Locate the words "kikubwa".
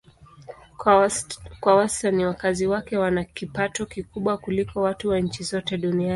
3.85-4.37